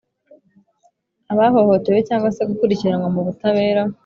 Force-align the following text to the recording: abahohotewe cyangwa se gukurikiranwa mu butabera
abahohotewe 1.31 1.99
cyangwa 2.07 2.29
se 2.35 2.41
gukurikiranwa 2.49 3.07
mu 3.15 3.21
butabera 3.27 3.81